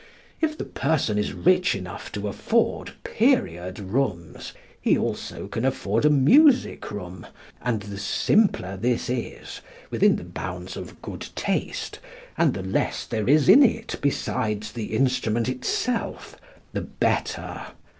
[0.41, 6.09] If the person is rich enough to afford "period" rooms, he also can afford a
[6.09, 7.27] music room,
[7.61, 9.61] and the simpler this is,
[9.91, 11.99] within the bounds of good taste,
[12.35, 16.35] and the less there is in it besides the instrument itself,
[16.73, 17.61] the better.